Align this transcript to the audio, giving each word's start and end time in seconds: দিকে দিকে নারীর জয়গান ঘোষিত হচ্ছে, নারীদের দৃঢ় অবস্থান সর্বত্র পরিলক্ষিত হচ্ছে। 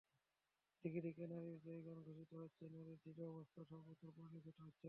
দিকে 0.85 0.99
দিকে 1.05 1.23
নারীর 1.31 1.57
জয়গান 1.65 1.97
ঘোষিত 2.07 2.31
হচ্ছে, 2.35 2.63
নারীদের 2.67 2.97
দৃঢ় 3.05 3.23
অবস্থান 3.31 3.63
সর্বত্র 3.69 4.05
পরিলক্ষিত 4.09 4.57
হচ্ছে। 4.59 4.79